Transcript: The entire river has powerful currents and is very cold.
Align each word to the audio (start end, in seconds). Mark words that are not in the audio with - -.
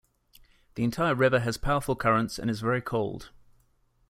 The 0.73 0.83
entire 0.83 1.13
river 1.13 1.41
has 1.41 1.57
powerful 1.59 1.95
currents 1.95 2.39
and 2.39 2.49
is 2.49 2.59
very 2.61 2.81
cold. 2.81 3.29